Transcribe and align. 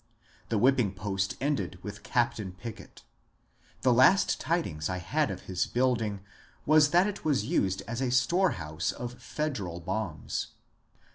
The 0.49 0.57
whipping 0.57 0.95
post 0.95 1.35
ended 1.39 1.77
with 1.83 2.01
Captain 2.01 2.53
Pickett. 2.53 3.03
The 3.83 3.93
last 3.93 4.39
tidings 4.41 4.89
I 4.89 4.97
had 4.97 5.29
of 5.29 5.41
his 5.41 5.67
building 5.67 6.21
was 6.65 6.89
that 6.89 7.05
it 7.05 7.23
was 7.23 7.45
used 7.45 7.83
as 7.87 8.01
a 8.01 8.09
storehouse 8.09 8.91
of 8.91 9.21
Federal 9.21 9.79
bombs. 9.79 10.53